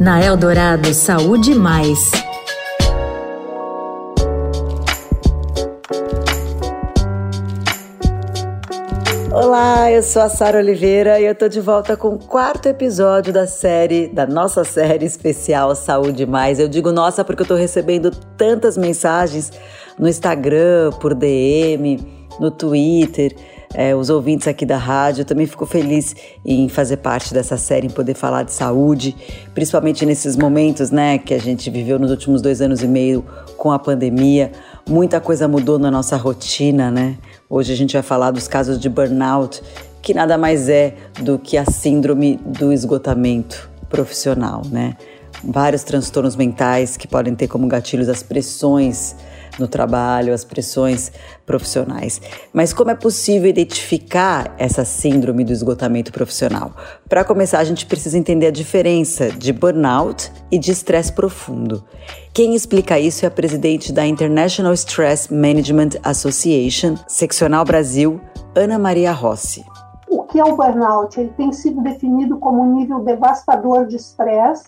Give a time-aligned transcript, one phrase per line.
[0.00, 2.10] Na Eldorado Saúde Mais.
[9.32, 13.32] Olá, eu sou a Sara Oliveira e eu tô de volta com o quarto episódio
[13.32, 16.58] da série, da nossa série especial Saúde Mais.
[16.58, 19.52] Eu digo nossa porque eu tô recebendo tantas mensagens
[19.98, 21.98] no Instagram, por DM,
[22.40, 23.36] no Twitter.
[23.72, 25.22] É, os ouvintes aqui da rádio.
[25.22, 26.14] Eu também fico feliz
[26.44, 29.16] em fazer parte dessa série, em poder falar de saúde,
[29.54, 33.24] principalmente nesses momentos, né, que a gente viveu nos últimos dois anos e meio
[33.56, 34.50] com a pandemia.
[34.88, 37.16] Muita coisa mudou na nossa rotina, né?
[37.48, 39.62] Hoje a gente vai falar dos casos de burnout,
[40.02, 44.96] que nada mais é do que a síndrome do esgotamento profissional, né?
[45.42, 49.16] Vários transtornos mentais que podem ter como gatilhos as pressões
[49.58, 51.10] no trabalho, as pressões
[51.46, 52.20] profissionais.
[52.52, 56.72] Mas como é possível identificar essa síndrome do esgotamento profissional?
[57.08, 61.84] Para começar, a gente precisa entender a diferença de burnout e de estresse profundo.
[62.32, 68.20] Quem explica isso é a presidente da International Stress Management Association, seccional Brasil,
[68.54, 69.64] Ana Maria Rossi.
[70.08, 71.18] O que é o burnout?
[71.18, 74.64] Ele tem sido definido como um nível devastador de estresse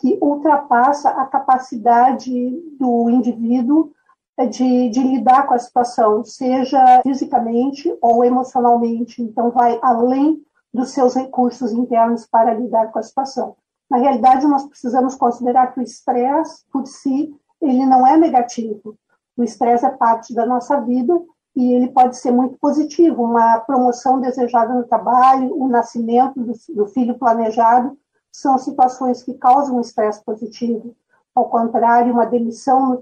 [0.00, 2.32] que ultrapassa a capacidade
[2.78, 3.92] do indivíduo
[4.38, 9.22] é de, de, lidar com a situação, seja fisicamente ou emocionalmente.
[9.22, 13.54] Então, vai além dos seus recursos internos para lidar com a situação.
[13.90, 18.96] Na realidade, nós precisamos considerar que o estresse, por si, ele não é negativo.
[19.36, 21.20] O estresse é parte da nossa vida
[21.54, 23.24] e ele pode ser muito positivo.
[23.24, 27.98] Uma promoção desejada no trabalho, o nascimento do, do filho planejado,
[28.32, 30.94] são situações que causam estresse positivo.
[31.34, 33.00] Ao contrário, uma demissão no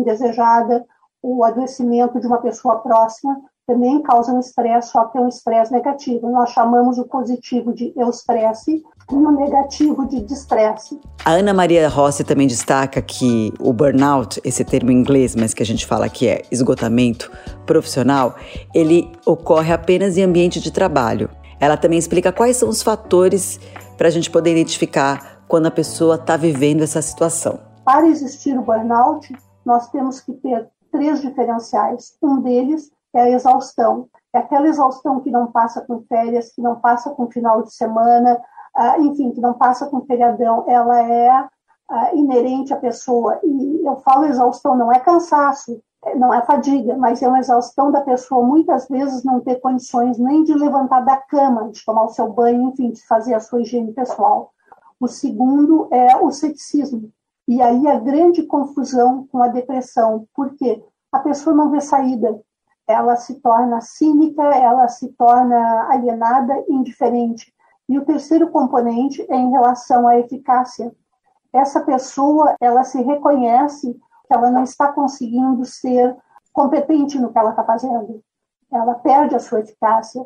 [0.00, 0.84] indesejada,
[1.22, 5.72] o adoecimento de uma pessoa próxima também causa um estresse, só que é um estresse
[5.72, 6.30] negativo.
[6.30, 11.00] Nós chamamos o positivo de eustresse e o negativo de distresse.
[11.24, 15.64] A Ana Maria Rossi também destaca que o burnout, esse termo em inglês, mas que
[15.64, 17.30] a gente fala que é esgotamento
[17.66, 18.36] profissional,
[18.72, 21.28] ele ocorre apenas em ambiente de trabalho.
[21.58, 23.58] Ela também explica quais são os fatores
[23.96, 27.58] para a gente poder identificar quando a pessoa está vivendo essa situação.
[27.84, 29.34] Para existir o burnout,
[29.64, 32.16] nós temos que ter três diferenciais.
[32.22, 34.08] Um deles é a exaustão.
[34.32, 38.40] É aquela exaustão que não passa com férias, que não passa com final de semana,
[38.76, 40.64] uh, enfim, que não passa com feriadão.
[40.68, 43.38] Ela é uh, inerente à pessoa.
[43.42, 45.80] E eu falo exaustão, não é cansaço,
[46.14, 50.44] não é fadiga, mas é uma exaustão da pessoa muitas vezes não ter condições nem
[50.44, 53.92] de levantar da cama, de tomar o seu banho, enfim, de fazer a sua higiene
[53.92, 54.52] pessoal.
[55.00, 57.10] O segundo é o ceticismo.
[57.48, 62.40] E aí a grande confusão com a depressão, porque a pessoa não vê saída,
[62.86, 67.52] ela se torna cínica, ela se torna alienada, indiferente.
[67.88, 70.92] E o terceiro componente é em relação à eficácia.
[71.52, 76.16] Essa pessoa, ela se reconhece que ela não está conseguindo ser
[76.52, 78.22] competente no que ela está fazendo.
[78.72, 80.24] Ela perde a sua eficácia.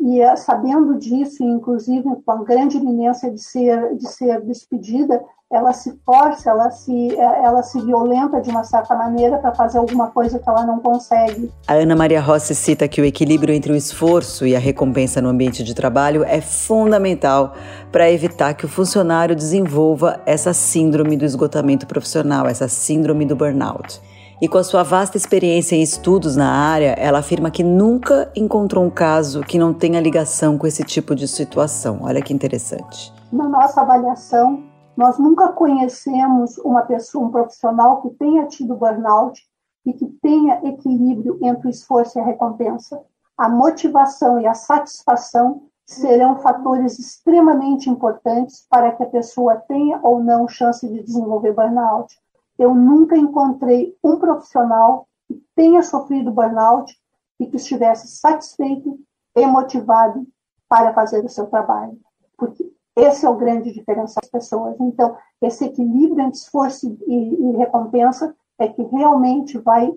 [0.00, 5.20] E eh, sabendo disso, inclusive com a grande iminência de ser, de ser despedida,
[5.50, 9.78] ela se força, ela se, eh, ela se violenta de uma certa maneira para fazer
[9.78, 11.50] alguma coisa que ela não consegue.
[11.66, 15.30] A Ana Maria Rossi cita que o equilíbrio entre o esforço e a recompensa no
[15.30, 17.54] ambiente de trabalho é fundamental
[17.90, 24.00] para evitar que o funcionário desenvolva essa síndrome do esgotamento profissional, essa síndrome do burnout.
[24.40, 28.84] E com a sua vasta experiência em estudos na área, ela afirma que nunca encontrou
[28.84, 31.98] um caso que não tenha ligação com esse tipo de situação.
[32.02, 33.12] Olha que interessante.
[33.32, 34.62] Na nossa avaliação,
[34.96, 39.42] nós nunca conhecemos uma pessoa, um profissional que tenha tido burnout
[39.84, 43.00] e que tenha equilíbrio entre o esforço e a recompensa.
[43.36, 50.22] A motivação e a satisfação serão fatores extremamente importantes para que a pessoa tenha ou
[50.22, 52.16] não chance de desenvolver burnout
[52.58, 56.94] eu nunca encontrei um profissional que tenha sofrido burnout
[57.38, 58.98] e que estivesse satisfeito
[59.36, 60.26] e motivado
[60.68, 61.98] para fazer o seu trabalho.
[62.36, 64.76] Porque esse é o grande diferencial das pessoas.
[64.80, 69.92] Então, esse equilíbrio entre esforço e, e recompensa é que realmente vai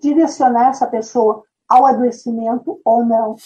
[0.00, 3.36] direcionar essa pessoa ao adoecimento ou não.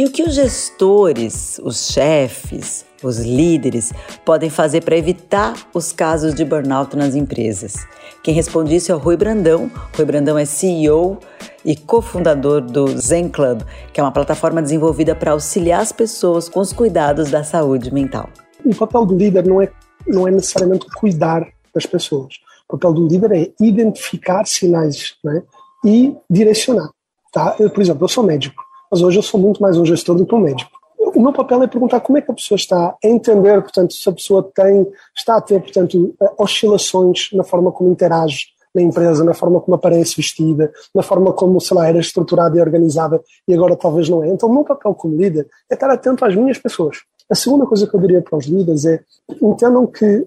[0.00, 3.92] E o que os gestores, os chefes, os líderes
[4.24, 7.86] podem fazer para evitar os casos de burnout nas empresas?
[8.22, 9.70] Quem responde isso é o Rui Brandão.
[9.94, 11.18] Rui Brandão é CEO
[11.62, 13.60] e cofundador do Zen Club,
[13.92, 18.30] que é uma plataforma desenvolvida para auxiliar as pessoas com os cuidados da saúde mental.
[18.64, 19.70] O papel do líder não é,
[20.06, 22.36] não é necessariamente cuidar das pessoas.
[22.66, 25.42] O papel do líder é identificar sinais né,
[25.84, 26.88] e direcionar.
[27.30, 27.54] Tá?
[27.60, 30.26] Eu, por exemplo, eu sou médico mas hoje eu sou muito mais um gestor do
[30.26, 30.70] que um médico.
[31.14, 34.08] O meu papel é perguntar como é que a pessoa está a entender, portanto, se
[34.08, 39.34] a pessoa tem, está a ter, portanto, oscilações na forma como interage na empresa, na
[39.34, 43.76] forma como aparece vestida, na forma como, sei lá, era estruturada e organizada e agora
[43.76, 44.28] talvez não é.
[44.28, 46.98] Então, o meu papel como líder é estar atento às minhas pessoas.
[47.28, 49.00] A segunda coisa que eu diria para os líderes é
[49.42, 50.26] entendam que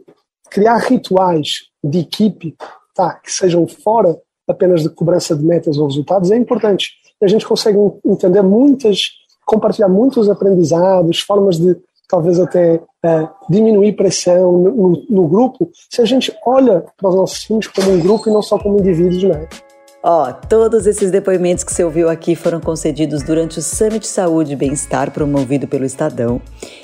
[0.49, 2.55] criar rituais de equipe
[2.93, 4.17] tá, que sejam fora
[4.47, 6.91] apenas de cobrança de metas ou resultados é importante.
[7.23, 8.99] A gente consegue entender muitas,
[9.45, 11.75] compartilhar muitos aprendizados, formas de
[12.07, 17.15] talvez até uh, diminuir pressão no, no, no, grupo, se a gente olha para os
[17.15, 19.47] nossos filhos como um grupo e não só como indivíduos, não é?
[20.05, 24.51] Ó, oh, todos esses depoimentos que você ouviu aqui foram concedidos durante o Summit Saúde
[24.51, 26.41] e Bem-Estar promovido pelo Estadão.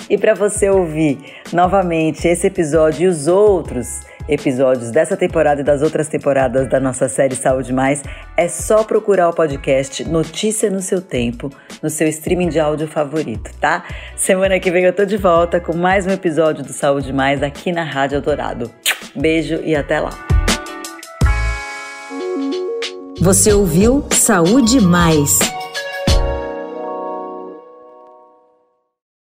[0.09, 1.19] E para você ouvir
[1.51, 7.09] novamente esse episódio e os outros episódios dessa temporada e das outras temporadas da nossa
[7.09, 8.03] série Saúde Mais,
[8.37, 11.49] é só procurar o podcast Notícia no seu tempo,
[11.81, 13.83] no seu streaming de áudio favorito, tá?
[14.15, 17.71] Semana que vem eu tô de volta com mais um episódio do Saúde Mais aqui
[17.71, 18.71] na Rádio Eldorado.
[19.15, 20.11] Beijo e até lá.
[23.21, 25.58] Você ouviu Saúde Mais